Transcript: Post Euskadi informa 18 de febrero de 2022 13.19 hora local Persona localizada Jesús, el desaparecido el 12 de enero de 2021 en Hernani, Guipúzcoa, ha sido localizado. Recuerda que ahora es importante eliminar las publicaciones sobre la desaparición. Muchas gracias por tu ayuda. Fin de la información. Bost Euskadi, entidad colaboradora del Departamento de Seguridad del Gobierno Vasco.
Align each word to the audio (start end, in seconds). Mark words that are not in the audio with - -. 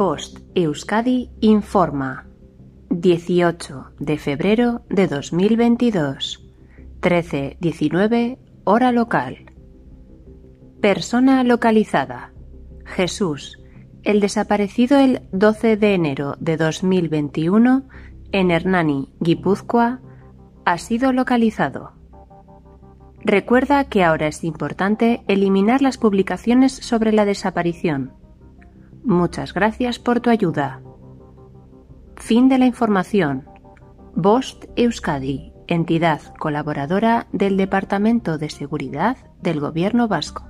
Post 0.00 0.38
Euskadi 0.54 1.28
informa 1.40 2.26
18 2.88 3.90
de 3.98 4.16
febrero 4.16 4.80
de 4.88 5.06
2022 5.06 6.42
13.19 7.02 8.38
hora 8.64 8.92
local 8.92 9.52
Persona 10.80 11.44
localizada 11.44 12.32
Jesús, 12.86 13.58
el 14.02 14.20
desaparecido 14.20 14.96
el 14.96 15.20
12 15.32 15.76
de 15.76 15.92
enero 15.92 16.36
de 16.40 16.56
2021 16.56 17.86
en 18.32 18.50
Hernani, 18.50 19.12
Guipúzcoa, 19.20 20.00
ha 20.64 20.78
sido 20.78 21.12
localizado. 21.12 21.92
Recuerda 23.22 23.84
que 23.84 24.02
ahora 24.02 24.28
es 24.28 24.44
importante 24.44 25.24
eliminar 25.28 25.82
las 25.82 25.98
publicaciones 25.98 26.72
sobre 26.72 27.12
la 27.12 27.26
desaparición. 27.26 28.18
Muchas 29.02 29.54
gracias 29.54 29.98
por 29.98 30.20
tu 30.20 30.30
ayuda. 30.30 30.82
Fin 32.16 32.48
de 32.48 32.58
la 32.58 32.66
información. 32.66 33.46
Bost 34.14 34.66
Euskadi, 34.76 35.52
entidad 35.68 36.20
colaboradora 36.38 37.26
del 37.32 37.56
Departamento 37.56 38.36
de 38.36 38.50
Seguridad 38.50 39.16
del 39.40 39.60
Gobierno 39.60 40.06
Vasco. 40.06 40.49